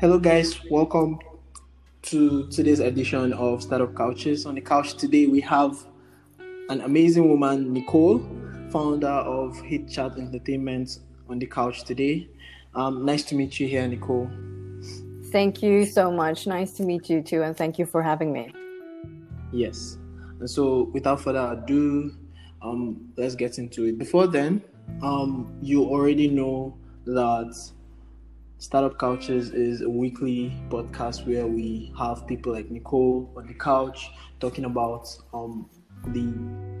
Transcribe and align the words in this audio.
Hello, 0.00 0.16
guys. 0.16 0.60
Welcome 0.70 1.18
to 2.02 2.46
today's 2.50 2.78
edition 2.78 3.32
of 3.32 3.64
Startup 3.64 3.92
Couches. 3.96 4.46
On 4.46 4.54
the 4.54 4.60
couch 4.60 4.94
today, 4.94 5.26
we 5.26 5.40
have 5.40 5.76
an 6.68 6.82
amazing 6.82 7.28
woman, 7.28 7.72
Nicole, 7.72 8.20
founder 8.70 9.08
of 9.08 9.56
HitChat 9.56 10.16
Entertainment, 10.16 11.00
on 11.28 11.40
the 11.40 11.46
couch 11.46 11.82
today. 11.82 12.28
Um, 12.76 13.04
nice 13.04 13.24
to 13.24 13.34
meet 13.34 13.58
you 13.58 13.66
here, 13.66 13.88
Nicole. 13.88 14.30
Thank 15.32 15.64
you 15.64 15.84
so 15.84 16.12
much. 16.12 16.46
Nice 16.46 16.74
to 16.74 16.84
meet 16.84 17.10
you 17.10 17.20
too, 17.20 17.42
and 17.42 17.56
thank 17.56 17.76
you 17.76 17.84
for 17.84 18.00
having 18.00 18.32
me. 18.32 18.52
Yes. 19.50 19.98
And 20.38 20.48
so, 20.48 20.90
without 20.92 21.22
further 21.22 21.58
ado, 21.60 22.14
um, 22.62 23.10
let's 23.16 23.34
get 23.34 23.58
into 23.58 23.86
it. 23.86 23.98
Before 23.98 24.28
then, 24.28 24.62
um, 25.02 25.58
you 25.60 25.82
already 25.86 26.28
know 26.28 26.78
that 27.04 27.52
Startup 28.60 28.98
Couches 28.98 29.50
is 29.50 29.82
a 29.82 29.88
weekly 29.88 30.52
podcast 30.68 31.24
where 31.28 31.46
we 31.46 31.92
have 31.96 32.26
people 32.26 32.52
like 32.52 32.68
Nicole 32.72 33.32
on 33.36 33.46
the 33.46 33.54
couch 33.54 34.10
talking 34.40 34.64
about 34.64 35.08
um, 35.32 35.70
the 36.08 36.34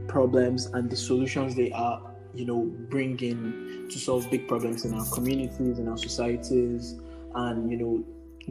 problems 0.08 0.66
and 0.66 0.90
the 0.90 0.96
solutions 0.96 1.54
they 1.54 1.70
are, 1.70 2.02
you 2.34 2.44
know, 2.44 2.64
bringing 2.90 3.86
to 3.88 3.96
solve 3.96 4.28
big 4.28 4.48
problems 4.48 4.84
in 4.84 4.92
our 4.92 5.06
communities, 5.12 5.78
in 5.78 5.86
our 5.86 5.96
societies, 5.96 6.96
and 7.36 7.70
you 7.70 7.76
know, 7.76 8.04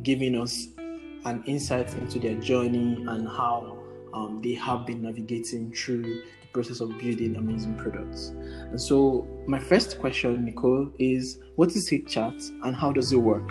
giving 0.04 0.40
us 0.40 0.68
an 1.26 1.44
insight 1.48 1.94
into 1.96 2.20
their 2.20 2.36
journey 2.36 3.04
and 3.10 3.28
how 3.28 3.78
um, 4.14 4.42
they 4.42 4.54
have 4.54 4.86
been 4.86 5.02
navigating 5.02 5.74
through 5.74 6.24
process 6.58 6.80
of 6.82 6.90
building 6.98 7.36
amazing 7.36 7.76
products. 7.76 8.22
And 8.72 8.82
so, 8.90 9.28
my 9.46 9.60
first 9.60 10.00
question, 10.00 10.44
Nicole, 10.46 10.90
is 10.98 11.40
what 11.56 11.70
is 11.76 11.88
HitChat 11.90 12.38
and 12.64 12.76
how 12.76 12.92
does 12.92 13.12
it 13.12 13.22
work? 13.34 13.50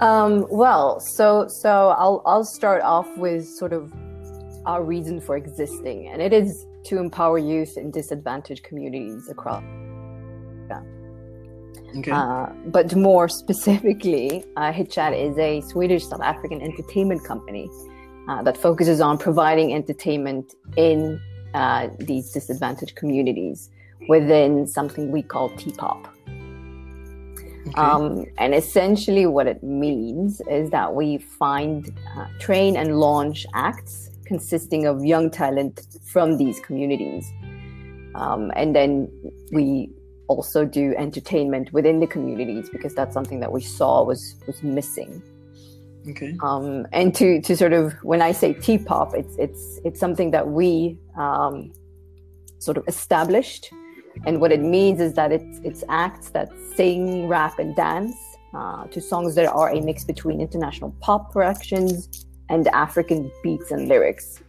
Um, 0.00 0.46
well, 0.50 0.98
so 1.00 1.46
so 1.62 1.70
I'll 2.02 2.22
I'll 2.26 2.48
start 2.58 2.82
off 2.82 3.08
with 3.16 3.46
sort 3.62 3.72
of 3.72 3.92
our 4.66 4.82
reason 4.82 5.20
for 5.20 5.36
existing, 5.36 6.08
and 6.08 6.20
it 6.20 6.32
is 6.32 6.66
to 6.88 6.98
empower 6.98 7.38
youth 7.38 7.76
in 7.76 7.92
disadvantaged 7.92 8.64
communities 8.64 9.28
across. 9.28 9.62
Yeah. 10.70 10.82
Okay. 11.98 12.10
Uh, 12.10 12.46
but 12.76 12.94
more 12.96 13.28
specifically, 13.28 14.44
uh, 14.56 14.72
HitChat 14.72 15.12
is 15.26 15.38
a 15.38 15.60
Swedish 15.70 16.04
South 16.10 16.24
African 16.32 16.60
entertainment 16.60 17.22
company 17.24 17.70
uh, 18.28 18.42
that 18.42 18.56
focuses 18.56 19.00
on 19.00 19.16
providing 19.18 19.72
entertainment 19.72 20.54
in 20.76 21.20
uh, 21.54 21.88
these 21.98 22.30
disadvantaged 22.32 22.96
communities 22.96 23.70
within 24.08 24.66
something 24.66 25.10
we 25.10 25.22
call 25.22 25.50
T-pop. 25.50 26.08
Okay. 27.68 27.72
Um, 27.74 28.26
and 28.38 28.54
essentially, 28.54 29.26
what 29.26 29.46
it 29.46 29.62
means 29.62 30.40
is 30.48 30.70
that 30.70 30.94
we 30.94 31.18
find, 31.18 31.92
uh, 32.16 32.26
train, 32.38 32.76
and 32.76 32.98
launch 33.00 33.44
acts 33.54 34.10
consisting 34.24 34.86
of 34.86 35.04
young 35.04 35.30
talent 35.30 35.86
from 36.04 36.36
these 36.36 36.60
communities. 36.60 37.32
Um, 38.14 38.52
and 38.54 38.74
then 38.74 39.10
we 39.52 39.90
also 40.28 40.64
do 40.64 40.94
entertainment 40.96 41.72
within 41.72 42.00
the 42.00 42.06
communities 42.06 42.68
because 42.70 42.94
that's 42.94 43.14
something 43.14 43.40
that 43.40 43.52
we 43.52 43.62
saw 43.62 44.02
was 44.04 44.36
was 44.46 44.62
missing. 44.62 45.22
Okay. 46.08 46.36
Um, 46.42 46.86
and 46.92 47.14
to 47.16 47.40
to 47.42 47.56
sort 47.56 47.72
of 47.72 47.92
when 48.02 48.22
I 48.22 48.32
say 48.32 48.54
T-pop, 48.54 49.14
it's 49.14 49.36
it's 49.38 49.80
it's 49.84 50.00
something 50.00 50.30
that 50.30 50.48
we 50.48 50.98
um, 51.16 51.72
sort 52.58 52.76
of 52.76 52.84
established, 52.88 53.72
and 54.24 54.40
what 54.40 54.52
it 54.52 54.60
means 54.60 55.00
is 55.00 55.14
that 55.14 55.32
it's 55.32 55.60
it's 55.62 55.84
acts 55.88 56.30
that 56.30 56.50
sing, 56.74 57.28
rap, 57.28 57.58
and 57.58 57.74
dance 57.76 58.16
uh, 58.54 58.86
to 58.86 59.00
songs 59.00 59.34
that 59.34 59.46
are 59.46 59.70
a 59.70 59.80
mix 59.80 60.04
between 60.04 60.40
international 60.40 60.94
pop 61.00 61.32
productions 61.32 62.26
and 62.48 62.68
African 62.68 63.30
beats 63.42 63.70
and 63.70 63.88
lyrics. 63.88 64.42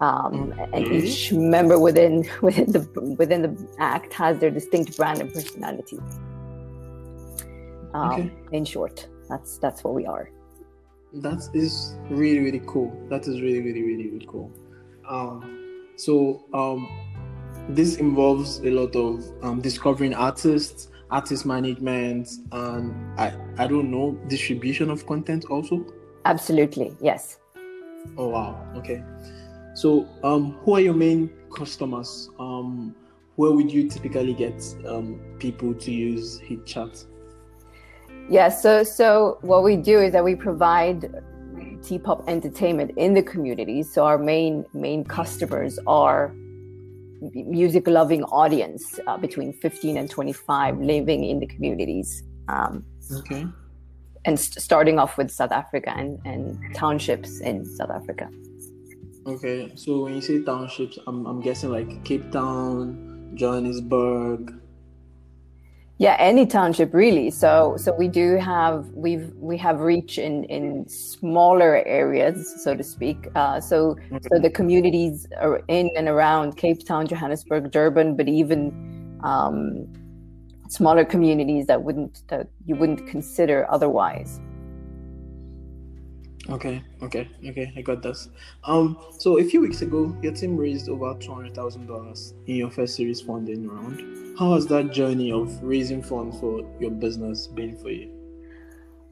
Um, 0.00 0.52
and 0.72 0.86
each 0.88 1.32
member 1.32 1.78
within 1.78 2.28
within 2.42 2.72
the 2.72 3.14
within 3.18 3.42
the 3.42 3.68
act 3.78 4.12
has 4.14 4.38
their 4.38 4.50
distinct 4.50 4.96
brand 4.96 5.20
and 5.20 5.32
personality. 5.32 5.98
Um, 7.94 8.12
Okay. 8.12 8.32
In 8.52 8.64
short, 8.64 9.06
that's 9.28 9.58
that's 9.58 9.84
what 9.84 9.94
we 9.94 10.04
are. 10.04 10.28
That 11.14 11.48
is 11.54 11.94
really 12.10 12.40
really 12.40 12.62
cool. 12.66 12.92
That 13.08 13.26
is 13.26 13.40
really 13.40 13.60
really 13.60 13.82
really 13.82 14.10
really 14.10 14.26
cool. 14.26 14.50
Um, 15.08 15.88
so 15.96 16.44
um, 16.52 16.88
this 17.68 17.96
involves 17.96 18.58
a 18.60 18.70
lot 18.70 18.96
of 18.96 19.24
um, 19.42 19.60
discovering 19.60 20.14
artists, 20.14 20.88
artist 21.10 21.46
management, 21.46 22.28
and 22.52 22.94
I 23.18 23.32
I 23.58 23.66
don't 23.66 23.90
know 23.90 24.12
distribution 24.28 24.90
of 24.90 25.06
content 25.06 25.46
also. 25.50 25.86
Absolutely, 26.24 26.96
yes. 27.00 27.38
Oh 28.18 28.28
wow. 28.28 28.66
Okay. 28.76 29.02
So 29.74 30.08
um, 30.22 30.52
who 30.64 30.74
are 30.74 30.80
your 30.80 30.94
main 30.94 31.30
customers? 31.54 32.30
Um, 32.38 32.94
where 33.36 33.50
would 33.50 33.72
you 33.72 33.88
typically 33.88 34.34
get 34.34 34.62
um, 34.86 35.20
people 35.38 35.74
to 35.74 35.90
use 35.90 36.40
HitChat? 36.40 37.04
Yeah, 38.30 38.48
so 38.48 38.82
so 38.84 39.38
what 39.42 39.62
we 39.62 39.76
do 39.76 40.00
is 40.00 40.12
that 40.12 40.24
we 40.24 40.34
provide 40.34 41.22
T-pop 41.82 42.24
entertainment 42.28 42.92
in 42.96 43.14
the 43.14 43.22
communities. 43.22 43.92
So 43.92 44.04
our 44.04 44.18
main 44.18 44.64
main 44.72 45.04
customers 45.04 45.78
are 45.86 46.32
music 47.34 47.86
loving 47.86 48.24
audience 48.24 48.98
uh, 49.06 49.16
between 49.16 49.52
15 49.52 49.96
and 49.96 50.10
25 50.10 50.78
living 50.78 51.24
in 51.24 51.38
the 51.40 51.46
communities. 51.46 52.22
Um, 52.48 52.84
Okay. 53.18 53.46
and 54.24 54.40
st- 54.40 54.62
starting 54.62 54.98
off 54.98 55.18
with 55.18 55.30
South 55.30 55.52
Africa 55.52 55.92
and, 55.94 56.18
and 56.24 56.58
townships 56.74 57.40
in 57.40 57.64
South 57.64 57.90
Africa. 57.90 58.28
Okay, 59.26 59.72
so 59.74 60.02
when 60.04 60.14
you 60.14 60.20
say 60.22 60.42
townships, 60.42 60.98
I'm, 61.06 61.26
I'm 61.26 61.40
guessing 61.40 61.70
like 61.70 62.02
Cape 62.04 62.30
Town, 62.32 63.30
Johannesburg. 63.34 64.52
Yeah, 65.98 66.16
any 66.18 66.44
township 66.44 66.92
really. 66.92 67.30
So 67.30 67.76
so 67.78 67.94
we 67.94 68.08
do 68.08 68.36
have 68.36 68.86
we've 68.94 69.32
we 69.36 69.56
have 69.58 69.78
reach 69.80 70.18
in 70.18 70.42
in 70.44 70.88
smaller 70.88 71.84
areas, 71.86 72.52
so 72.64 72.74
to 72.74 72.82
speak. 72.82 73.28
Uh, 73.36 73.60
so 73.60 73.96
so 74.22 74.40
the 74.40 74.50
communities 74.50 75.28
are 75.40 75.62
in 75.68 75.90
and 75.96 76.08
around 76.08 76.56
Cape 76.56 76.84
Town, 76.84 77.06
Johannesburg, 77.06 77.70
Durban, 77.70 78.16
but 78.16 78.26
even 78.26 79.20
um, 79.22 79.86
smaller 80.68 81.04
communities 81.04 81.66
that 81.66 81.84
wouldn't 81.84 82.26
that 82.26 82.48
you 82.66 82.74
wouldn't 82.74 83.06
consider 83.06 83.70
otherwise. 83.70 84.40
Okay, 86.50 86.82
okay, 87.02 87.28
okay, 87.46 87.72
I 87.74 87.80
got 87.80 88.02
this. 88.02 88.28
Um, 88.64 88.98
so 89.18 89.38
a 89.38 89.44
few 89.44 89.62
weeks 89.62 89.80
ago, 89.80 90.14
your 90.22 90.32
team 90.32 90.58
raised 90.58 90.90
over 90.90 91.14
two 91.18 91.32
hundred 91.32 91.54
thousand 91.54 91.86
dollars 91.86 92.34
in 92.46 92.56
your 92.56 92.70
first 92.70 92.96
series 92.96 93.22
funding 93.22 93.66
round. 93.66 94.38
How 94.38 94.54
has 94.54 94.66
that 94.66 94.92
journey 94.92 95.32
of 95.32 95.62
raising 95.62 96.02
funds 96.02 96.38
for 96.40 96.62
your 96.80 96.90
business 96.90 97.46
been 97.46 97.76
for 97.78 97.90
you? 97.90 98.10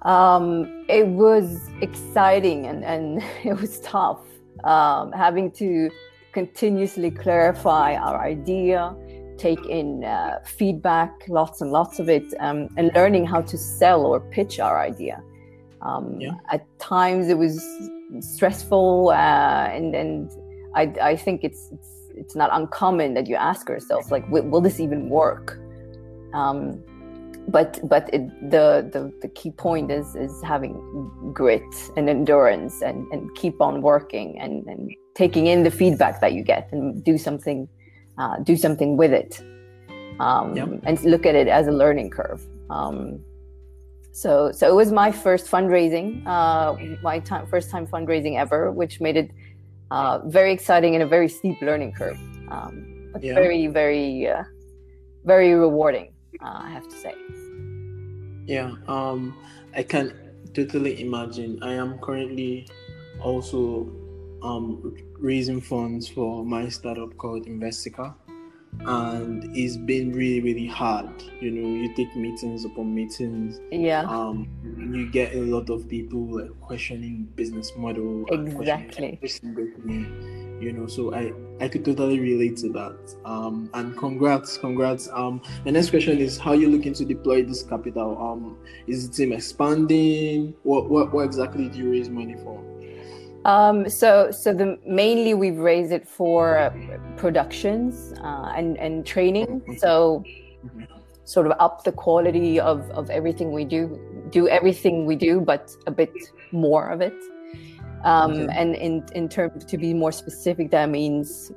Um, 0.02 0.84
it 0.88 1.06
was 1.06 1.70
exciting 1.80 2.66
and, 2.66 2.84
and 2.84 3.22
it 3.44 3.58
was 3.58 3.80
tough 3.80 4.20
um, 4.64 5.12
having 5.12 5.50
to 5.52 5.90
continuously 6.32 7.10
clarify 7.10 7.94
our 7.94 8.20
idea, 8.24 8.94
take 9.38 9.64
in 9.66 10.04
uh, 10.04 10.40
feedback, 10.44 11.12
lots 11.28 11.60
and 11.60 11.70
lots 11.70 11.98
of 11.98 12.08
it, 12.08 12.24
um, 12.40 12.68
and 12.76 12.90
learning 12.94 13.26
how 13.26 13.40
to 13.42 13.56
sell 13.56 14.04
or 14.04 14.20
pitch 14.20 14.58
our 14.60 14.80
idea. 14.80 15.22
Um, 15.82 16.20
Yeah. 16.20 16.34
At 16.50 16.62
times 16.78 17.28
it 17.28 17.38
was 17.38 17.54
stressful, 18.20 19.10
uh, 19.10 19.68
and 19.76 19.94
and 19.94 20.30
I, 20.74 20.82
I 21.12 21.16
think 21.16 21.44
it's, 21.44 21.68
it's 21.72 21.88
it's 22.14 22.36
not 22.36 22.50
uncommon 22.52 23.14
that 23.14 23.26
you 23.26 23.36
ask 23.36 23.68
yourself 23.68 24.10
like, 24.10 24.24
will, 24.30 24.44
will 24.44 24.60
this 24.60 24.78
even 24.80 25.08
work? 25.08 25.58
Um, 26.34 26.82
but 27.48 27.80
but 27.88 28.08
it, 28.14 28.22
the, 28.50 28.88
the 28.92 29.12
the 29.22 29.28
key 29.28 29.50
point 29.50 29.90
is 29.90 30.14
is 30.14 30.32
having 30.42 30.74
grit 31.34 31.74
and 31.96 32.08
endurance 32.08 32.82
and 32.82 33.06
and 33.12 33.34
keep 33.34 33.60
on 33.60 33.82
working 33.82 34.38
and 34.38 34.64
and 34.66 34.90
taking 35.14 35.46
in 35.48 35.62
the 35.64 35.70
feedback 35.70 36.20
that 36.20 36.32
you 36.34 36.42
get 36.44 36.68
and 36.72 37.02
do 37.04 37.18
something 37.18 37.68
uh, 38.18 38.36
do 38.44 38.56
something 38.56 38.96
with 38.96 39.12
it 39.12 39.42
um, 40.20 40.54
Yep. 40.56 40.68
and 40.84 41.02
look 41.04 41.26
at 41.26 41.34
it 41.34 41.48
as 41.48 41.66
a 41.66 41.72
learning 41.72 42.10
curve 42.10 42.40
um, 42.70 43.18
so 44.12 44.52
so 44.52 44.68
it 44.68 44.74
was 44.74 44.92
my 44.92 45.10
first 45.10 45.50
fundraising 45.50 46.24
uh, 46.26 46.74
my 47.02 47.18
time 47.18 47.46
first 47.46 47.70
time 47.70 47.86
fundraising 47.86 48.38
ever 48.38 48.70
which 48.70 49.00
made 49.00 49.16
it 49.16 49.30
uh, 49.90 50.18
very 50.26 50.52
exciting 50.52 50.94
and 50.94 51.02
a 51.02 51.06
very 51.06 51.28
steep 51.28 51.60
learning 51.62 51.92
curve 51.92 52.18
um, 52.50 53.10
but 53.12 53.22
Yeah. 53.22 53.34
very 53.34 53.66
very 53.66 54.28
uh, 54.28 54.44
very 55.24 55.54
rewarding 55.54 56.12
uh, 56.40 56.60
I 56.64 56.70
have 56.70 56.88
to 56.88 56.96
say. 56.96 57.14
Yeah, 58.46 58.74
um, 58.88 59.36
I 59.74 59.82
can 59.82 60.12
totally 60.52 61.00
imagine. 61.00 61.62
I 61.62 61.74
am 61.74 61.98
currently 61.98 62.66
also 63.20 63.86
um, 64.42 64.96
raising 65.18 65.60
funds 65.60 66.08
for 66.08 66.44
my 66.44 66.68
startup 66.68 67.16
called 67.16 67.46
Investica, 67.46 68.14
and 68.80 69.56
it's 69.56 69.76
been 69.76 70.12
really 70.12 70.40
really 70.40 70.66
hard. 70.66 71.10
You 71.40 71.50
know 71.50 71.68
you 71.68 71.94
take 71.94 72.14
meetings 72.16 72.64
upon 72.64 72.94
meetings. 72.94 73.60
Yeah. 73.70 74.02
Um 74.02 74.48
you 74.92 75.10
get 75.10 75.34
a 75.34 75.40
lot 75.40 75.70
of 75.70 75.88
people 75.88 76.40
like 76.40 76.60
questioning 76.60 77.28
business 77.36 77.72
model 77.76 78.24
exactly. 78.30 79.18
thing, 79.22 80.58
you 80.60 80.72
know 80.72 80.86
so 80.86 81.12
i 81.14 81.32
i 81.60 81.68
could 81.68 81.84
totally 81.84 82.18
relate 82.18 82.56
to 82.58 82.70
that. 82.70 83.14
Um 83.24 83.70
and 83.74 83.96
congrats 83.96 84.56
congrats. 84.56 85.08
Um 85.12 85.40
the 85.64 85.72
next 85.72 85.90
question 85.90 86.18
is 86.18 86.38
how 86.38 86.52
you 86.52 86.68
looking 86.68 86.94
to 86.94 87.04
deploy 87.04 87.42
this 87.44 87.62
capital? 87.62 88.18
Um 88.18 88.58
is 88.86 89.08
the 89.08 89.14
team 89.14 89.32
expanding? 89.32 90.54
What 90.62 90.90
what, 90.90 91.12
what 91.12 91.24
exactly 91.24 91.68
do 91.68 91.78
you 91.78 91.90
raise 91.90 92.08
money 92.08 92.36
for 92.36 92.71
Um, 93.44 93.88
so, 93.88 94.30
so 94.30 94.52
the 94.52 94.78
mainly 94.86 95.34
we've 95.34 95.58
raised 95.58 95.92
it 95.92 96.08
for 96.08 96.58
uh, 96.58 96.70
productions 97.16 98.14
uh, 98.22 98.52
and 98.56 98.78
and 98.78 99.04
training. 99.04 99.62
So, 99.78 100.24
sort 101.24 101.46
of 101.46 101.52
up 101.58 101.84
the 101.84 101.92
quality 101.92 102.60
of 102.60 102.88
of 102.90 103.10
everything 103.10 103.52
we 103.52 103.64
do. 103.64 103.98
Do 104.30 104.48
everything 104.48 105.06
we 105.06 105.16
do, 105.16 105.40
but 105.40 105.70
a 105.86 105.90
bit 105.90 106.12
more 106.52 106.88
of 106.88 107.00
it. 107.00 107.14
Um, 108.04 108.48
And 108.50 108.74
in 108.76 109.04
in 109.14 109.28
terms 109.28 109.64
to 109.64 109.78
be 109.78 109.94
more 109.94 110.12
specific, 110.12 110.70
that 110.70 110.88
means 110.88 111.52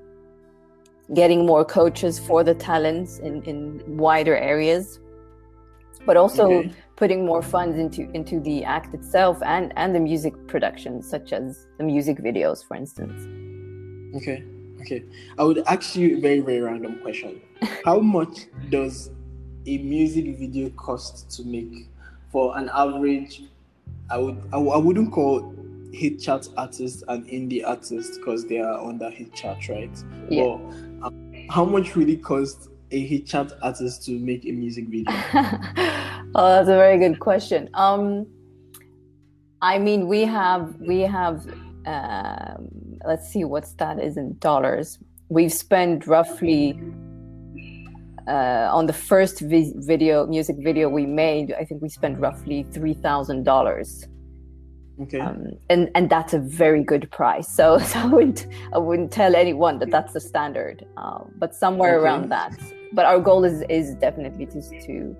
getting 1.14 1.46
more 1.46 1.64
coaches 1.64 2.18
for 2.18 2.44
the 2.44 2.56
talents 2.56 3.20
in 3.20 3.44
in 3.44 3.98
wider 3.98 4.36
areas, 4.36 5.00
but 6.06 6.16
also 6.18 6.46
Okay. 6.52 6.72
putting 6.96 7.25
more 7.25 7.42
funds 7.42 7.78
into 7.78 8.10
into 8.13 8.40
the 8.40 8.63
act 8.63 8.94
itself 8.94 9.42
and 9.44 9.74
and 9.75 9.94
the 9.96 10.00
music 10.00 10.34
production 10.48 11.02
such 11.02 11.34
as 11.34 11.68
the 11.78 11.84
music 11.84 12.18
videos 12.19 12.63
for 12.68 12.75
instance 12.75 13.28
Okay, 14.16 14.44
okay. 14.81 15.04
I 15.38 15.44
would 15.44 15.57
ask 15.68 15.96
you 15.98 16.18
a 16.18 16.22
very, 16.22 16.40
very 16.40 16.62
random 16.62 17.00
question. 17.02 17.42
How 17.86 18.00
much 18.00 18.46
does 18.69 19.12
a 19.66 19.78
music 19.80 20.38
video 20.38 20.69
cost 20.69 21.30
to 21.31 21.44
make 21.44 21.90
for 22.31 22.58
an 22.58 22.69
average? 22.74 23.44
I 24.10 24.18
would, 24.18 24.42
I 24.54 24.58
wouldn't 24.58 25.12
call 25.12 25.54
hit 25.92 26.22
chart 26.22 26.48
artists 26.56 27.04
and 27.10 27.28
indie 27.28 27.62
artists 27.68 28.18
because 28.18 28.46
they 28.46 28.60
are 28.60 28.80
on 28.80 28.98
the 28.98 29.10
hit 29.10 29.34
chart, 29.34 29.68
right? 29.68 29.92
Yeah. 30.30 30.44
But 30.44 31.08
um, 31.08 31.48
how 31.50 31.66
much 31.66 31.98
really 31.98 32.16
cost 32.16 32.69
a 32.95 33.19
chart 33.21 33.51
artist 33.62 34.06
to 34.06 34.12
make 34.19 34.45
a 34.45 34.51
music 34.51 34.86
video? 34.88 35.12
oh 36.36 36.47
that's 36.53 36.69
a 36.69 36.75
very 36.75 36.97
good 36.97 37.19
question 37.19 37.69
um 37.74 38.25
i 39.62 39.77
mean 39.77 40.07
we 40.07 40.21
have 40.21 40.75
we 40.80 41.00
have 41.01 41.45
um 41.86 42.69
let's 43.06 43.27
see 43.31 43.44
what's 43.44 43.74
that 43.74 44.00
is 44.00 44.18
in 44.18 44.38
dollars 44.39 44.97
we've 45.30 45.53
spent 45.53 46.07
roughly 46.07 46.80
uh, 48.27 48.68
on 48.71 48.88
the 48.88 48.94
first 48.94 49.39
vi- 49.41 49.74
video 49.75 50.25
music 50.25 50.56
video 50.59 50.89
we 50.89 51.06
made 51.06 51.53
i 51.53 51.63
think 51.63 51.81
we 51.81 51.89
spent 51.89 52.18
roughly 52.19 52.63
$3000 52.71 54.07
Okay. 55.01 55.19
um, 55.19 55.51
and 55.69 55.89
and 55.94 56.09
that's 56.09 56.33
a 56.33 56.39
very 56.39 56.81
good 56.81 57.12
price. 57.12 57.50
So, 57.50 57.80
so 57.91 58.00
I 58.00 58.06
wouldn't 58.06 58.48
I 58.74 58.77
wouldn't 58.77 59.12
tell 59.12 59.36
anyone 59.36 59.80
that 59.80 59.91
that's 59.91 60.13
the 60.13 60.21
standard, 60.21 60.86
uh, 60.95 61.19
but 61.38 61.53
somewhere 61.53 61.98
Okay. 61.98 62.06
around 62.06 62.30
that. 62.30 62.57
But 62.95 63.06
our 63.06 63.19
goal 63.19 63.44
is 63.44 63.62
is 63.69 63.95
definitely 63.95 64.45
to 64.47 64.62
to 64.88 65.15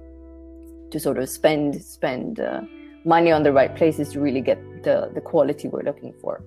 to 0.92 1.00
sort 1.00 1.18
of 1.20 1.30
spend 1.30 1.84
spend 1.84 2.40
uh, 2.40 2.62
money 3.04 3.32
on 3.32 3.44
the 3.44 3.52
right 3.52 3.76
places 3.76 4.10
to 4.14 4.20
really 4.20 4.42
get 4.42 4.60
the 4.84 5.12
the 5.14 5.22
quality 5.22 5.68
we're 5.68 5.84
looking 5.84 6.14
for. 6.22 6.42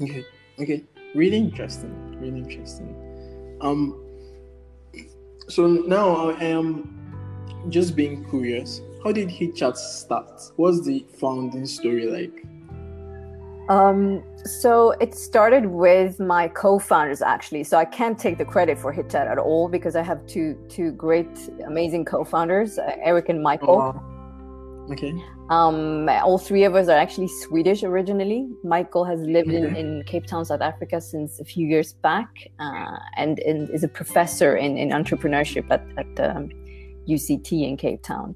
Okay, 0.00 0.24
okay, 0.60 0.84
really 1.14 1.38
interesting, 1.38 1.92
really 2.20 2.38
interesting. 2.38 2.94
Um, 3.60 3.98
so 5.48 5.66
now 5.66 6.30
I 6.30 6.44
am 6.44 6.68
just 7.68 7.96
being 7.96 8.28
curious. 8.28 8.80
How 9.02 9.12
did 9.12 9.28
HitChat 9.28 9.76
start? 9.76 10.40
What's 10.56 10.84
the 10.84 11.04
founding 11.20 11.66
story 11.66 12.06
like? 12.06 12.44
Um, 13.72 14.22
so 14.44 14.90
it 15.00 15.14
started 15.14 15.64
with 15.64 16.20
my 16.20 16.48
co-founders 16.48 17.22
actually. 17.22 17.64
So 17.64 17.78
I 17.78 17.86
can't 17.86 18.18
take 18.18 18.36
the 18.36 18.44
credit 18.44 18.78
for 18.78 18.92
HitChat 18.92 19.26
at 19.30 19.38
all 19.38 19.68
because 19.68 19.96
I 19.96 20.02
have 20.02 20.26
two 20.26 20.58
two 20.68 20.92
great, 20.92 21.34
amazing 21.66 22.04
co-founders, 22.04 22.78
uh, 22.78 22.96
Eric 23.02 23.30
and 23.30 23.42
Michael. 23.42 23.78
wow. 23.78 24.08
Okay. 24.90 25.14
Um, 25.48 26.08
all 26.08 26.38
three 26.38 26.64
of 26.64 26.74
us 26.74 26.88
are 26.88 26.98
actually 26.98 27.28
Swedish 27.28 27.82
originally. 27.82 28.48
Michael 28.62 29.04
has 29.04 29.20
lived 29.20 29.50
in, 29.50 29.76
in 29.76 30.02
Cape 30.06 30.26
Town, 30.26 30.44
South 30.44 30.60
Africa 30.60 31.00
since 31.00 31.40
a 31.40 31.44
few 31.44 31.66
years 31.66 31.92
back 31.92 32.30
uh, 32.58 32.96
and, 33.16 33.38
and 33.40 33.70
is 33.70 33.84
a 33.84 33.88
professor 33.88 34.56
in, 34.56 34.76
in 34.76 34.90
entrepreneurship 34.90 35.70
at, 35.70 35.84
at 35.96 36.36
um, 36.36 36.50
UCT 37.08 37.68
in 37.68 37.76
Cape 37.76 38.02
Town. 38.02 38.34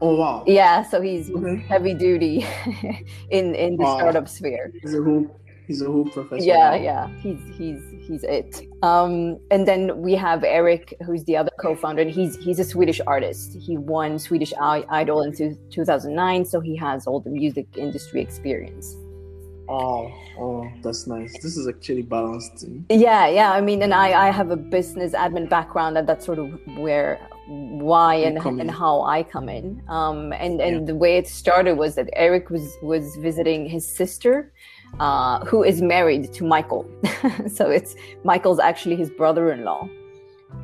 Oh 0.00 0.14
wow. 0.16 0.44
Yeah, 0.46 0.82
so 0.82 1.00
he's 1.00 1.30
Okay. 1.30 1.56
heavy 1.68 1.94
duty 1.94 2.44
in, 3.30 3.54
in 3.54 3.76
the 3.76 3.84
Wow. 3.84 3.96
startup 3.98 4.28
sphere. 4.28 4.72
He's 4.82 4.94
a 4.94 5.02
whole. 5.02 5.40
He's 5.66 5.82
a 5.82 5.86
whole 5.86 6.04
professor. 6.04 6.44
Yeah, 6.44 6.70
now. 6.70 6.74
yeah, 6.76 7.08
he's 7.22 7.40
he's 7.58 7.80
he's 8.06 8.22
it. 8.22 8.60
Um, 8.84 9.38
and 9.50 9.66
then 9.66 10.00
we 10.00 10.14
have 10.14 10.44
Eric, 10.44 10.94
who's 11.04 11.24
the 11.24 11.36
other 11.36 11.50
co-founder, 11.58 12.02
and 12.02 12.10
he's 12.10 12.36
he's 12.36 12.60
a 12.60 12.64
Swedish 12.64 13.00
artist. 13.06 13.56
He 13.58 13.76
won 13.76 14.18
Swedish 14.20 14.52
I- 14.60 14.84
Idol 14.90 15.22
in 15.22 15.34
two- 15.34 15.58
2009, 15.70 16.44
so 16.44 16.60
he 16.60 16.76
has 16.76 17.06
all 17.08 17.18
the 17.18 17.30
music 17.30 17.66
industry 17.76 18.20
experience. 18.20 18.94
Oh, 19.68 20.12
oh, 20.38 20.70
that's 20.82 21.08
nice. 21.08 21.32
This 21.42 21.56
is 21.56 21.66
actually 21.66 22.02
balanced. 22.02 22.64
Yeah, 22.88 23.26
yeah. 23.26 23.50
I 23.50 23.60
mean, 23.60 23.82
and 23.82 23.92
I 23.92 24.28
I 24.28 24.30
have 24.30 24.50
a 24.52 24.56
business 24.56 25.12
admin 25.14 25.48
background, 25.48 25.98
and 25.98 26.06
that's 26.08 26.24
sort 26.24 26.38
of 26.38 26.48
where 26.78 27.18
why 27.48 28.14
and 28.16 28.38
and 28.60 28.70
how 28.70 29.02
I 29.02 29.22
come 29.22 29.48
in. 29.48 29.82
Um, 29.88 30.32
and 30.32 30.60
and 30.60 30.80
Yeah. 30.80 30.84
the 30.86 30.94
way 30.96 31.16
it 31.16 31.28
started 31.28 31.74
was 31.78 31.94
that 31.94 32.08
Eric 32.14 32.50
was 32.50 32.76
was 32.82 33.16
visiting 33.16 33.66
his 33.68 33.86
sister, 33.86 34.52
uh, 35.00 35.44
who 35.44 35.62
is 35.62 35.80
married 35.80 36.32
to 36.34 36.44
Michael. 36.44 36.84
so 37.48 37.70
it's 37.70 37.94
Michael's 38.24 38.58
actually 38.58 38.96
his 38.96 39.10
brother-in-law. 39.10 39.88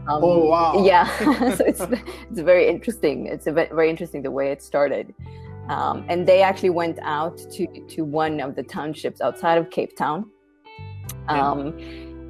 Um, 0.09 0.21
Oh 0.25 0.49
wow. 0.49 0.85
yeah 0.85 1.07
so 1.57 1.65
it's 1.65 1.81
it's 2.31 2.41
very 2.41 2.67
interesting 2.69 3.27
it's 3.27 3.47
a 3.47 3.53
very 3.53 3.89
interesting 3.91 4.23
the 4.23 4.31
way 4.31 4.51
it 4.51 4.61
started 4.63 5.15
um, 5.69 6.05
and 6.09 6.27
they 6.27 6.41
actually 6.43 6.71
went 6.71 6.99
out 7.03 7.37
to 7.55 7.67
to 7.95 8.03
one 8.05 8.41
of 8.41 8.55
the 8.57 8.63
townships 8.65 9.21
outside 9.21 9.59
of 9.59 9.71
cape 9.71 9.97
town 9.97 10.21
Yeah. 11.29 11.53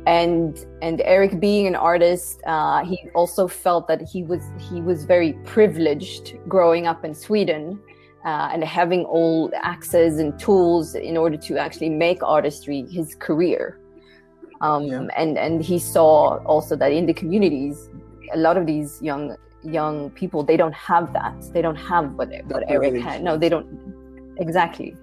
And 0.06 0.66
and 0.82 1.00
eric 1.04 1.38
being 1.38 1.66
an 1.66 1.76
artist 1.76 2.40
uh, 2.46 2.84
he 2.84 2.98
also 3.14 3.46
felt 3.46 3.86
that 3.86 4.02
he 4.02 4.22
was 4.24 4.42
he 4.58 4.80
was 4.82 5.04
very 5.04 5.32
privileged 5.44 6.36
growing 6.48 6.86
up 6.88 7.04
in 7.04 7.14
sweden 7.14 7.78
uh, 8.24 8.48
and 8.52 8.62
having 8.64 9.04
all 9.04 9.50
access 9.62 10.18
and 10.18 10.38
tools 10.38 10.94
in 10.94 11.16
order 11.16 11.36
to 11.36 11.58
actually 11.58 11.88
make 11.88 12.22
artistry 12.22 12.86
his 12.90 13.14
career. 13.16 13.78
Um, 14.60 14.84
Yeah. 14.84 15.06
and 15.16 15.38
and 15.38 15.60
he 15.60 15.78
saw 15.78 16.38
also 16.44 16.76
that 16.76 16.92
in 16.92 17.06
the 17.06 17.14
communities 17.14 17.90
a 18.32 18.38
lot 18.38 18.56
of 18.56 18.64
these 18.64 19.02
young 19.02 19.36
young 19.64 20.10
people 20.10 20.44
they 20.44 20.56
don't 20.56 20.74
have 20.74 21.12
that. 21.14 21.34
They 21.52 21.62
don't 21.62 21.76
have 21.90 22.14
what, 22.14 22.28
what 22.46 22.62
eric 22.68 22.94
had. 23.02 23.22
No 23.22 23.36
they 23.36 23.48
don't. 23.48 23.66
Exactly 24.38 24.96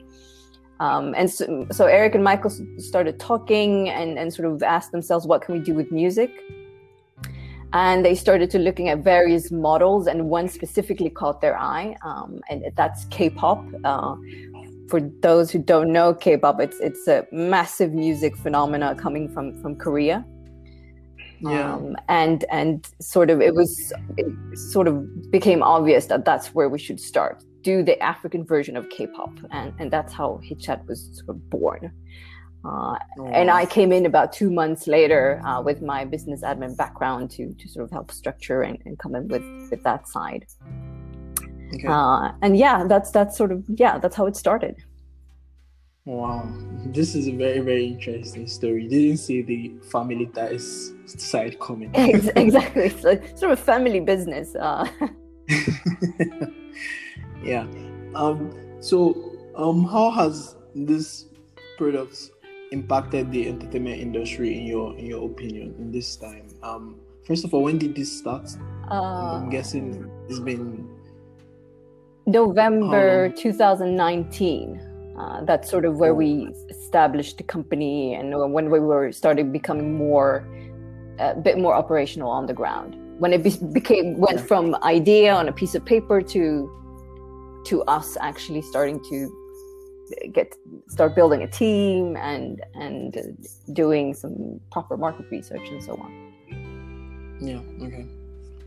um, 0.79 1.13
and 1.17 1.29
so, 1.29 1.67
so 1.71 1.85
eric 1.85 2.15
and 2.15 2.23
michael 2.23 2.51
started 2.77 3.19
talking 3.19 3.89
and, 3.89 4.17
and 4.17 4.33
sort 4.33 4.51
of 4.51 4.63
asked 4.63 4.91
themselves 4.91 5.25
what 5.27 5.41
can 5.41 5.53
we 5.55 5.61
do 5.61 5.73
with 5.73 5.91
music? 5.91 6.31
And 7.71 8.03
they 8.03 8.15
started 8.15 8.49
to 8.51 8.57
looking 8.57 8.89
at 8.89 9.03
various 9.03 9.51
models 9.51 10.07
and 10.07 10.27
one 10.27 10.47
specifically 10.47 11.11
caught 11.11 11.39
their 11.39 11.55
eye 11.55 11.95
um, 12.03 12.41
and 12.49 12.63
that's 12.75 13.05
k-pop. 13.05 13.63
Uh, 13.83 14.15
for 14.89 14.99
those 15.21 15.51
who 15.51 15.59
don't 15.59 15.93
know 15.93 16.15
k-pop 16.15 16.59
it's 16.59 16.79
it's 16.79 17.07
a 17.07 17.27
massive 17.31 17.93
music 17.93 18.35
phenomena 18.35 18.95
coming 18.95 19.29
from 19.29 19.61
from 19.61 19.75
korea. 19.75 20.25
Yeah. 21.41 21.73
um, 21.73 21.95
and 22.07 22.43
and 22.51 22.85
sort 22.99 23.29
of 23.29 23.39
it 23.39 23.53
was 23.53 23.93
it 24.17 24.25
sort 24.57 24.87
of 24.87 25.31
became 25.31 25.63
obvious 25.63 26.07
that 26.07 26.25
that's 26.25 26.53
where 26.55 26.67
we 26.67 26.79
should 26.79 26.99
start 26.99 27.43
do 27.61 27.83
the 27.83 28.01
african 28.01 28.43
version 28.45 28.77
of 28.77 28.89
k-pop 28.89 29.31
and 29.51 29.73
and 29.79 29.91
that's 29.91 30.13
how 30.13 30.39
hitchat 30.43 30.85
was 30.87 31.09
sort 31.13 31.29
of 31.29 31.49
born. 31.49 31.91
Uh, 32.65 32.97
Oh, 33.17 33.25
and 33.27 33.49
i 33.49 33.65
came 33.65 33.93
in 33.93 34.05
about 34.05 34.33
two 34.33 34.51
months 34.51 34.85
later 34.85 35.41
uh, 35.45 35.61
with 35.61 35.81
my 35.81 36.03
business 36.03 36.41
admin 36.41 36.75
background 36.75 37.31
to 37.31 37.53
to 37.53 37.69
sort 37.69 37.85
of 37.85 37.91
help 37.91 38.11
structure 38.11 38.63
and, 38.63 38.77
and 38.85 38.99
come 38.99 39.15
in 39.15 39.27
with 39.29 39.43
with 39.71 39.81
that 39.83 40.07
side. 40.07 40.45
Okay. 41.73 41.87
uh, 41.87 42.31
and 42.41 42.57
yeah 42.57 42.85
that's 42.85 43.11
that's 43.11 43.37
sort 43.37 43.51
of 43.53 43.63
yeah 43.75 43.97
that's 43.97 44.15
how 44.15 44.25
it 44.25 44.35
started. 44.35 44.75
Wow, 46.05 46.51
this 46.87 47.13
is 47.13 47.27
a 47.27 47.31
very, 47.33 47.59
very 47.59 47.85
interesting 47.85 48.47
story. 48.47 48.87
Didn't 48.87 49.17
see 49.17 49.43
the 49.43 49.73
family 49.91 50.25
ties 50.25 50.91
side 51.05 51.59
coming. 51.59 51.91
Ex- 51.93 52.29
exactly. 52.35 52.85
It's 52.85 53.03
like 53.03 53.37
sort 53.37 53.51
of 53.51 53.59
a 53.59 53.61
family 53.61 53.99
business 53.99 54.55
uh, 54.55 54.87
yeah. 57.43 57.67
Um. 58.15 58.51
So, 58.79 59.35
um, 59.55 59.83
how 59.85 60.09
has 60.11 60.55
this 60.73 61.25
product 61.77 62.31
impacted 62.71 63.31
the 63.31 63.47
entertainment 63.47 63.99
industry 63.99 64.57
in 64.57 64.65
your 64.65 64.95
in 64.97 65.05
your 65.05 65.25
opinion 65.25 65.75
in 65.79 65.91
this 65.91 66.15
time? 66.15 66.47
Um, 66.63 66.95
first 67.25 67.43
of 67.45 67.53
all, 67.53 67.63
when 67.63 67.77
did 67.77 67.95
this 67.95 68.11
start? 68.11 68.49
Uh, 68.89 69.39
I'm 69.39 69.49
guessing 69.49 70.09
it's 70.29 70.39
been 70.39 70.89
November 72.25 73.25
Um, 73.25 73.33
2019. 73.33 74.85
Uh, 75.17 75.43
that's 75.43 75.69
sort 75.69 75.83
of 75.83 75.97
where 75.97 76.15
we 76.15 76.47
established 76.69 77.37
the 77.37 77.43
company 77.43 78.13
and 78.13 78.31
when 78.53 78.69
we 78.69 78.79
were 78.79 79.11
started 79.11 79.51
becoming 79.51 79.97
more, 79.97 80.47
a 81.19 81.35
bit 81.35 81.57
more 81.57 81.75
operational 81.75 82.29
on 82.29 82.45
the 82.45 82.53
ground. 82.53 82.95
When 83.19 83.33
it 83.33 83.43
be- 83.43 83.65
became 83.73 84.17
went 84.17 84.39
from 84.39 84.75
idea 84.81 85.33
on 85.33 85.49
a 85.49 85.51
piece 85.51 85.75
of 85.75 85.83
paper 85.83 86.21
to 86.21 86.71
to 87.69 87.83
us 87.83 88.17
actually 88.19 88.61
starting 88.61 88.99
to 89.09 89.17
get 90.33 90.55
start 90.87 91.15
building 91.15 91.43
a 91.43 91.47
team 91.47 92.17
and 92.17 92.61
and 92.73 93.37
doing 93.73 94.13
some 94.13 94.59
proper 94.71 94.97
market 94.97 95.25
research 95.31 95.67
and 95.69 95.83
so 95.83 95.93
on. 95.93 96.11
Yeah. 97.39 97.61
Okay. 97.85 98.05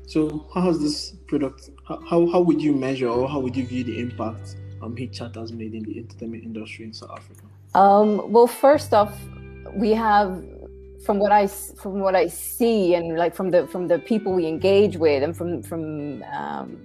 So, 0.07 0.47
how 0.55 0.63
has 0.63 0.81
this 0.81 1.13
product? 1.27 1.71
How, 1.89 2.27
how 2.33 2.41
would 2.41 2.61
you 2.61 2.75
measure 2.75 3.09
or 3.09 3.29
how 3.29 3.41
would 3.41 3.57
you 3.57 3.67
view 3.67 3.85
the 3.85 3.99
impact 3.99 4.57
um 4.83 4.95
HitChat 4.97 5.35
has 5.37 5.53
made 5.53 5.75
in 5.75 5.83
the 5.85 5.99
entertainment 5.99 6.45
industry 6.45 6.85
in 6.85 6.93
South 6.93 7.11
Africa? 7.11 7.45
Um, 7.75 8.31
well, 8.33 8.47
first 8.47 8.93
off, 8.93 9.15
we 9.75 9.91
have 9.91 10.45
from 11.05 11.19
what 11.19 11.33
I 11.33 11.47
from 11.47 12.01
what 12.01 12.15
I 12.15 12.27
see 12.29 12.95
and 12.95 13.17
like 13.17 13.35
from 13.35 13.51
the 13.51 13.67
from 13.67 13.89
the 13.89 13.99
people 13.99 14.33
we 14.33 14.47
engage 14.47 14.97
with 14.97 15.23
and 15.23 15.37
from 15.37 15.63
from 15.63 16.23
um, 16.25 16.79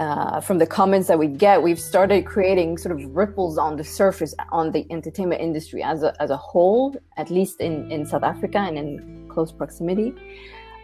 uh, 0.00 0.40
from 0.40 0.56
the 0.58 0.66
comments 0.66 1.08
that 1.08 1.18
we 1.18 1.26
get, 1.26 1.62
we've 1.62 1.78
started 1.78 2.24
creating 2.24 2.78
sort 2.78 2.98
of 2.98 3.14
ripples 3.14 3.58
on 3.58 3.76
the 3.76 3.84
surface 3.84 4.34
on 4.50 4.72
the 4.72 4.86
entertainment 4.90 5.40
industry 5.42 5.82
as 5.82 6.02
a, 6.02 6.14
as 6.22 6.30
a 6.30 6.36
whole, 6.38 6.96
at 7.18 7.30
least 7.30 7.60
in, 7.60 7.92
in 7.92 8.06
South 8.06 8.22
Africa 8.22 8.58
and 8.58 8.78
in 8.78 9.28
close 9.28 9.52
proximity. 9.52 10.14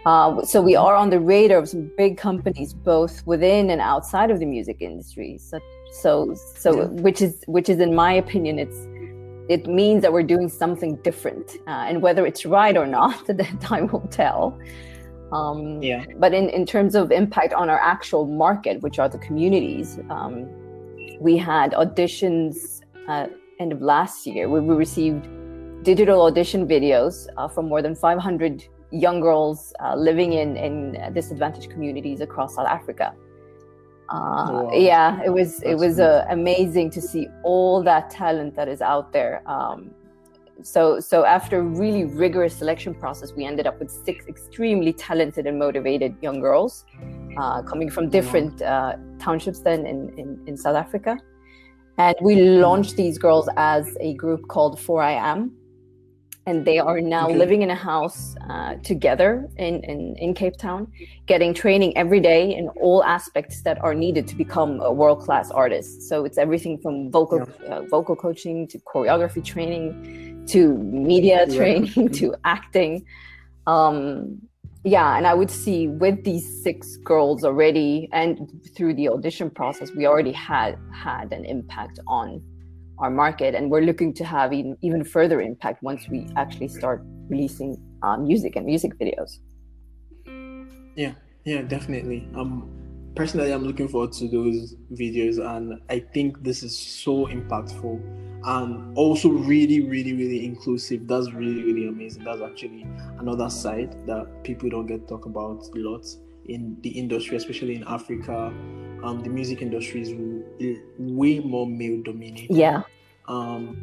Uh, 0.04 0.44
so 0.44 0.61
we 0.61 0.76
are 0.76 0.94
on 0.94 1.08
the 1.11 1.18
radar 1.18 1.58
of 1.58 1.68
some 1.68 1.90
big 1.96 2.18
companies, 2.18 2.75
both 2.75 3.26
within 3.26 3.70
and 3.70 3.80
outside 3.80 4.30
of 4.30 4.38
the 4.38 4.46
music 4.46 4.76
industry. 4.80 5.38
So, 5.38 5.58
so, 6.02 6.35
so 6.54 6.82
Yeah. 6.82 6.85
which 7.06 7.23
is 7.23 7.42
which 7.46 7.68
is, 7.70 7.80
in 7.80 7.94
my 7.94 8.12
opinion, 8.12 8.58
it's 8.58 8.87
it 9.49 9.66
means 9.66 10.02
that 10.02 10.12
we're 10.12 10.25
doing 10.35 10.49
something 10.49 10.96
different, 11.02 11.52
uh, 11.66 11.88
and 11.88 12.02
whether 12.02 12.26
it's 12.26 12.44
right 12.44 12.76
or 12.76 12.87
not, 12.87 13.26
the 13.40 13.44
time 13.61 13.87
will 13.88 14.06
tell. 14.11 14.58
Um, 15.33 15.83
Yeah. 15.83 16.04
but 16.18 16.33
in, 16.33 16.49
in 16.50 16.64
terms 16.66 16.95
of 16.95 17.11
impact 17.11 17.52
on 17.52 17.68
our 17.68 17.80
actual 17.80 18.26
market, 18.26 18.80
which 18.83 18.99
are 18.99 19.09
the 19.09 19.18
communities, 19.18 19.99
um, 20.11 20.47
we 21.21 21.37
had 21.37 21.73
auditions 21.73 22.80
uh, 23.09 23.26
end 23.59 23.73
of 23.73 23.80
last 23.83 24.26
year 24.26 24.49
where 24.49 24.62
we 24.62 24.75
received 24.75 25.26
digital 25.83 26.23
audition 26.23 26.66
videos 26.66 27.26
uh, 27.37 27.49
from 27.49 27.68
more 27.68 27.83
than 27.83 27.95
500 27.95 28.64
young 28.90 29.21
girls 29.21 29.73
uh, 29.80 29.95
living 29.97 30.33
in, 30.35 30.56
in 30.56 31.12
disadvantaged 31.12 31.71
communities 31.71 32.21
across 32.21 32.54
South 32.54 32.68
Africa. 32.68 33.14
Uh, 34.09 34.14
Wow. 34.52 34.71
Yeah, 34.73 35.21
it 35.25 35.30
was 35.30 35.61
it 35.62 35.75
was 35.75 35.99
uh, 35.99 36.25
amazing 36.30 36.90
to 36.90 37.00
see 37.00 37.26
all 37.42 37.83
that 37.83 38.09
talent 38.11 38.54
that 38.54 38.68
is 38.68 38.80
out 38.80 39.12
there. 39.12 39.42
Um, 39.47 39.90
so 40.62 40.98
so 41.00 41.25
after 41.25 41.58
a 41.58 41.62
really 41.62 42.04
rigorous 42.04 42.56
selection 42.56 42.94
process 42.94 43.32
we 43.36 43.44
ended 43.44 43.66
up 43.66 43.78
with 43.78 43.90
six 43.90 44.26
extremely 44.26 44.92
talented 44.92 45.46
and 45.46 45.58
motivated 45.58 46.16
young 46.22 46.40
girls 46.40 46.84
uh, 47.38 47.62
coming 47.62 47.90
from 47.90 48.08
different 48.08 48.62
uh, 48.62 48.96
townships 49.18 49.60
then 49.60 49.86
in, 49.86 50.08
in, 50.18 50.42
in 50.46 50.56
south 50.56 50.76
africa. 50.76 51.18
And 51.98 52.14
we 52.20 52.36
launched 52.36 52.96
these 52.96 53.16
girls 53.16 53.48
as 53.56 53.96
a 54.00 54.14
group 54.14 54.48
called 54.48 54.78
4im 54.78 55.50
and 56.46 56.64
they 56.64 56.78
are 56.78 57.00
now 57.00 57.28
Okay. 57.28 57.38
living 57.38 57.62
in 57.62 57.70
a 57.70 57.75
house 57.75 58.36
uh, 58.48 58.76
together 58.84 59.48
in, 59.56 59.82
in, 59.82 60.14
in 60.18 60.32
cape 60.32 60.56
town 60.58 60.86
getting 61.26 61.52
training 61.52 61.96
every 61.96 62.20
day 62.20 62.54
in 62.54 62.68
all 62.80 63.02
aspects 63.02 63.62
that 63.62 63.82
are 63.82 63.94
needed 63.94 64.28
to 64.28 64.36
become 64.36 64.80
a 64.80 64.92
world-class 64.92 65.50
artist. 65.50 66.02
So 66.02 66.25
it's 66.25 66.38
everything 66.38 66.78
from 66.78 67.10
vocal 67.10 67.42
uh, 67.68 67.82
vocal 67.90 68.14
coaching 68.14 68.68
to 68.68 68.78
choreography 68.78 69.44
training 69.44 70.36
to 70.48 70.76
media 70.78 71.46
Yeah. 71.48 71.56
training 71.56 72.08
to 72.20 72.34
acting 72.44 73.04
um 73.66 74.40
yeah 74.84 75.16
and 75.16 75.26
i 75.26 75.34
would 75.34 75.50
see 75.50 75.88
with 75.88 76.22
these 76.24 76.62
six 76.62 76.96
girls 76.98 77.44
already 77.44 78.08
and 78.12 78.48
through 78.76 78.94
the 78.94 79.08
audition 79.08 79.50
process 79.50 79.90
we 79.96 80.06
already 80.06 80.32
had 80.32 80.78
had 80.92 81.32
an 81.32 81.44
impact 81.44 81.98
on 82.06 82.40
our 82.98 83.10
market 83.10 83.54
and 83.54 83.70
we're 83.70 83.82
looking 83.82 84.14
to 84.14 84.24
have 84.24 84.52
even, 84.52 84.76
even 84.82 85.04
further 85.04 85.40
impact 85.40 85.82
once 85.82 86.08
we 86.08 86.26
actually 86.36 86.68
start 86.68 87.02
releasing 87.28 87.76
uh, 88.02 88.16
music 88.16 88.56
and 88.56 88.64
music 88.64 88.92
videos 88.98 89.38
Yeah, 90.96 91.12
yeah, 91.44 91.60
definitely. 91.62 92.26
Um, 92.34 92.70
personally, 93.16 93.52
I'm 93.52 93.64
looking 93.64 93.88
forward 93.88 94.12
to 94.12 94.28
those 94.28 94.76
videos, 94.92 95.38
and 95.38 95.80
I 95.88 96.00
think 96.00 96.42
this 96.42 96.62
is 96.62 96.76
so 96.76 97.26
impactful 97.26 98.00
and 98.44 98.96
also 98.96 99.30
really, 99.30 99.80
really, 99.80 100.12
really 100.12 100.44
inclusive. 100.44 101.08
That's 101.08 101.32
really, 101.32 101.64
really 101.64 101.88
amazing. 101.88 102.23
That's 102.25 102.42
actually 102.42 102.87
another 103.18 103.50
side 103.50 104.06
that 104.06 104.44
people 104.44 104.70
don't 104.70 104.87
get 104.87 105.00
to 105.02 105.06
talk 105.06 105.26
about 105.26 105.68
a 105.75 105.78
lot 105.78 106.06
in 106.44 106.76
the 106.82 106.90
industry, 106.90 107.37
especially 107.37 107.75
in 107.75 107.85
Africa. 107.85 108.54
Um, 109.02 109.20
the 109.23 109.30
music 109.30 109.62
industry 109.62 110.02
is 110.02 110.78
way 110.99 111.38
more 111.40 111.66
male 111.66 112.02
dominated 112.02 112.54
yeah 112.56 112.82
um 113.28 113.76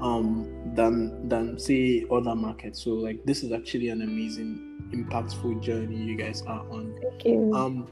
um 0.00 0.74
than 0.74 1.28
than 1.28 1.58
say 1.58 2.04
other 2.10 2.34
markets 2.34 2.82
so 2.82 2.90
like 2.90 3.24
this 3.24 3.42
is 3.42 3.52
actually 3.52 3.88
an 3.88 4.02
amazing 4.02 4.80
impactful 4.92 5.60
journey 5.62 5.96
you 5.96 6.16
guys 6.16 6.42
are 6.42 6.60
on 6.70 6.96
thank 7.02 7.24
you 7.24 7.52
um 7.54 7.88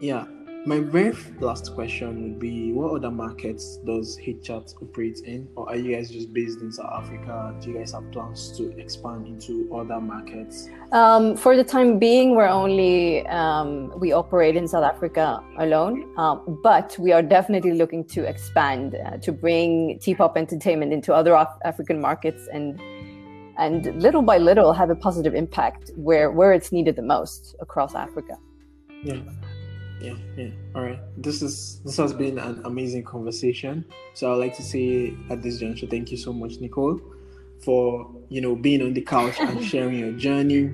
yeah. 0.00 0.26
My 0.66 0.78
very 0.78 1.16
last 1.40 1.74
question 1.74 2.22
would 2.22 2.38
be 2.38 2.70
what 2.72 2.94
other 2.94 3.10
markets 3.10 3.78
does 3.86 4.18
HitChat 4.18 4.74
operate 4.82 5.20
in? 5.24 5.48
Or 5.56 5.70
are 5.70 5.76
you 5.76 5.96
guys 5.96 6.10
just 6.10 6.34
based 6.34 6.60
in 6.60 6.70
South 6.70 6.92
Africa? 6.92 7.56
Do 7.62 7.70
you 7.70 7.78
guys 7.78 7.92
have 7.92 8.12
plans 8.12 8.54
to 8.58 8.78
expand 8.78 9.26
into 9.26 9.74
other 9.74 9.98
markets? 10.02 10.68
Um, 10.92 11.34
for 11.34 11.56
the 11.56 11.64
time 11.64 11.98
being, 11.98 12.34
we're 12.34 12.46
only 12.46 13.26
um, 13.28 13.90
we 13.98 14.12
operate 14.12 14.54
in 14.54 14.68
South 14.68 14.84
Africa 14.84 15.42
alone, 15.58 16.12
um, 16.18 16.60
but 16.62 16.94
we 16.98 17.10
are 17.10 17.22
definitely 17.22 17.72
looking 17.72 18.04
to 18.08 18.24
expand 18.24 18.96
uh, 18.96 19.16
to 19.16 19.32
bring 19.32 19.98
T-pop 19.98 20.36
entertainment 20.36 20.92
into 20.92 21.14
other 21.14 21.32
Af- 21.32 21.58
African 21.64 22.02
markets 22.02 22.48
and 22.52 22.78
and 23.56 24.02
little 24.02 24.22
by 24.22 24.36
little 24.36 24.74
have 24.74 24.90
a 24.90 24.94
positive 24.94 25.34
impact 25.34 25.90
where 25.96 26.30
where 26.30 26.52
it's 26.52 26.70
needed 26.70 26.96
the 26.96 27.02
most 27.02 27.56
across 27.60 27.94
Africa. 27.94 28.36
yeah 29.02 29.22
yeah 30.00 30.14
yeah. 30.36 30.50
All 30.74 30.82
right. 30.82 30.98
This 31.16 31.42
is 31.42 31.80
this 31.84 31.96
has 31.96 32.12
been 32.12 32.38
an 32.38 32.62
amazing 32.64 33.04
conversation. 33.04 33.84
So 34.14 34.32
i'd 34.32 34.36
like 34.36 34.56
to 34.56 34.62
say 34.62 35.14
at 35.30 35.42
this 35.42 35.58
juncture 35.58 35.86
thank 35.86 36.10
you 36.10 36.16
so 36.16 36.32
much 36.32 36.60
nicole 36.60 37.00
for 37.60 38.10
you 38.28 38.40
know 38.40 38.56
being 38.56 38.82
on 38.82 38.94
the 38.94 39.02
couch 39.02 39.36
and 39.38 39.64
sharing 39.72 39.98
your 39.98 40.12
journey 40.12 40.72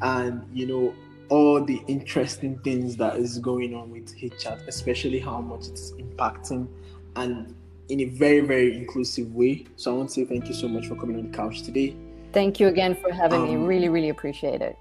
and 0.00 0.44
you 0.52 0.66
know 0.66 0.94
all 1.28 1.64
the 1.64 1.80
interesting 1.86 2.58
things 2.58 2.96
that 2.96 3.16
is 3.16 3.38
going 3.38 3.74
on 3.74 3.90
with 3.90 4.14
HitChat, 4.14 4.68
especially 4.68 5.18
how 5.18 5.40
much 5.40 5.66
it's 5.68 5.92
impacting 5.92 6.68
and 7.16 7.54
in 7.88 8.00
a 8.00 8.04
very 8.04 8.40
very 8.40 8.76
inclusive 8.76 9.34
way. 9.34 9.64
So 9.76 9.94
i 9.94 9.96
want 9.96 10.10
to 10.10 10.14
say 10.14 10.24
thank 10.24 10.48
you 10.48 10.54
so 10.54 10.68
much 10.68 10.86
for 10.86 10.94
coming 10.94 11.16
on 11.16 11.30
the 11.30 11.36
couch 11.36 11.62
today. 11.62 11.96
Thank 12.32 12.60
you 12.60 12.68
again 12.68 12.94
for 12.94 13.12
having 13.12 13.44
me. 13.44 13.54
Um, 13.54 13.66
Really, 13.66 13.88
really 13.88 14.08
appreciate 14.08 14.62
it. 14.62 14.76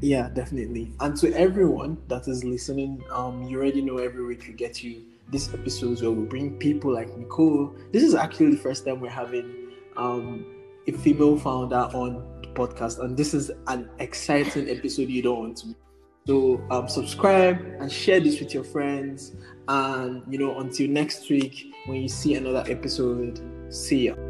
Yeah, 0.00 0.28
definitely. 0.28 0.92
And 1.00 1.16
to 1.18 1.32
everyone 1.34 1.98
that 2.08 2.28
is 2.28 2.44
listening, 2.44 3.02
um, 3.10 3.42
you 3.42 3.58
already 3.58 3.82
know 3.82 3.98
every 3.98 4.24
week 4.24 4.44
we 4.46 4.54
get 4.54 4.82
you 4.82 5.02
these 5.30 5.52
episodes 5.52 6.02
where 6.02 6.10
we 6.10 6.24
bring 6.24 6.56
people 6.58 6.92
like 6.92 7.16
Nicole. 7.16 7.74
This 7.92 8.02
is 8.02 8.14
actually 8.14 8.52
the 8.52 8.58
first 8.58 8.86
time 8.86 9.00
we're 9.00 9.10
having 9.10 9.72
um, 9.96 10.46
a 10.86 10.92
female 10.92 11.36
founder 11.36 11.88
on 11.94 12.40
the 12.42 12.48
podcast, 12.48 13.00
and 13.00 13.16
this 13.16 13.34
is 13.34 13.50
an 13.66 13.90
exciting 13.98 14.70
episode 14.70 15.08
you 15.08 15.22
don't 15.22 15.38
want 15.38 15.56
to. 15.58 15.74
So 16.26 16.62
um, 16.70 16.88
subscribe 16.88 17.58
and 17.80 17.90
share 17.90 18.20
this 18.20 18.38
with 18.38 18.54
your 18.54 18.64
friends. 18.64 19.34
And 19.66 20.22
you 20.28 20.38
know, 20.38 20.60
until 20.60 20.88
next 20.88 21.28
week 21.28 21.74
when 21.86 22.02
you 22.02 22.08
see 22.08 22.34
another 22.34 22.64
episode, 22.70 23.40
see 23.72 24.06
ya. 24.06 24.27